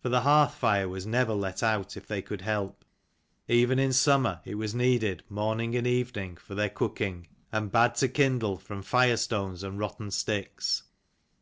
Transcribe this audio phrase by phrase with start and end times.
[0.00, 2.86] For the hearth fire was never let out if they could help.
[3.48, 7.94] Even in summer it was needed 4 morning and evening for their cooking, and bad
[7.96, 10.84] to kindle from fire stones and rotten sticks.